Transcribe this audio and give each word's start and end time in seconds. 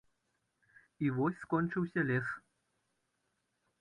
І 1.07 1.11
вось 1.19 1.37
скончыўся 1.43 2.07
лес. 2.13 2.27